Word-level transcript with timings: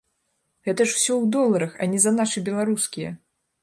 Гэта 0.69 0.87
ж 0.87 0.95
усё 0.95 1.13
ў 1.17 1.25
доларах, 1.37 1.71
а 1.81 1.91
не 1.95 2.03
за 2.09 2.17
нашы 2.19 2.47
беларускія! 2.53 3.19